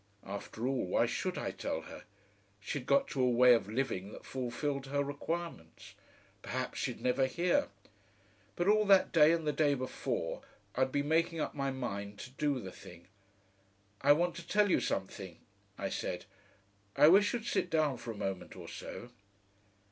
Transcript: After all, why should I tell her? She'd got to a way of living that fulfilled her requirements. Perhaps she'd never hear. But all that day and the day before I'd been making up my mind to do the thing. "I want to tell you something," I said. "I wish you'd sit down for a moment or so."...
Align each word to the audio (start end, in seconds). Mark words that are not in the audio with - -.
After 0.25 0.65
all, 0.67 0.87
why 0.87 1.05
should 1.05 1.37
I 1.37 1.51
tell 1.51 1.81
her? 1.81 2.05
She'd 2.59 2.87
got 2.87 3.07
to 3.09 3.21
a 3.21 3.29
way 3.29 3.53
of 3.53 3.69
living 3.69 4.11
that 4.13 4.25
fulfilled 4.25 4.87
her 4.87 5.03
requirements. 5.03 5.93
Perhaps 6.41 6.79
she'd 6.79 6.99
never 7.03 7.27
hear. 7.27 7.67
But 8.55 8.67
all 8.67 8.85
that 8.85 9.11
day 9.11 9.31
and 9.31 9.45
the 9.45 9.53
day 9.53 9.75
before 9.75 10.41
I'd 10.73 10.91
been 10.91 11.07
making 11.07 11.39
up 11.39 11.53
my 11.53 11.69
mind 11.69 12.17
to 12.21 12.31
do 12.31 12.59
the 12.59 12.71
thing. 12.71 13.09
"I 14.01 14.13
want 14.13 14.35
to 14.37 14.47
tell 14.47 14.71
you 14.71 14.79
something," 14.81 15.37
I 15.77 15.89
said. 15.89 16.25
"I 16.95 17.07
wish 17.07 17.31
you'd 17.31 17.45
sit 17.45 17.69
down 17.69 17.97
for 17.97 18.09
a 18.09 18.17
moment 18.17 18.55
or 18.55 18.67
so."... 18.69 19.11